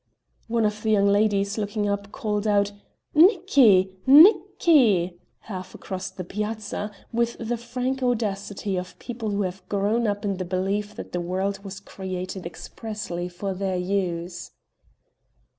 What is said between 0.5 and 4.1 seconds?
of the young ladies, looking up, called out: "Nicki,